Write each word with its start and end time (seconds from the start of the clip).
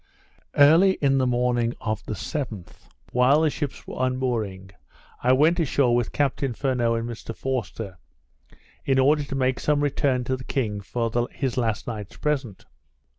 Early 0.57 0.93
in 0.93 1.19
the 1.19 1.27
morning 1.27 1.75
of 1.79 2.03
the 2.05 2.15
7th, 2.15 2.89
while 3.11 3.41
the 3.41 3.51
ships 3.51 3.85
were 3.85 4.03
unmooring, 4.03 4.71
I 5.21 5.31
went 5.31 5.59
ashore 5.59 5.93
with 5.95 6.11
Captain 6.11 6.53
Furneaux 6.55 6.95
and 6.95 7.07
Mr 7.07 7.35
Forster, 7.35 7.99
in 8.83 8.97
order 8.97 9.23
to 9.23 9.35
make 9.35 9.59
some 9.59 9.81
return 9.81 10.23
to 10.23 10.35
the 10.35 10.43
king, 10.43 10.81
for 10.81 11.11
his 11.31 11.55
last 11.55 11.85
night's 11.85 12.17
present. 12.17 12.65